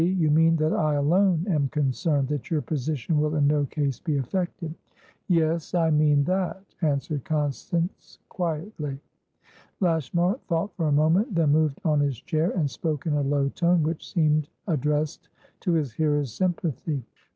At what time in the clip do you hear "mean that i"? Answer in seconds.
0.31-0.95